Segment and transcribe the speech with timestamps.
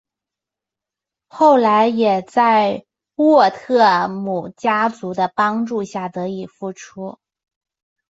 [1.27, 2.85] 后来也是在
[3.17, 7.19] 沃特姆家族的帮助下得以复出。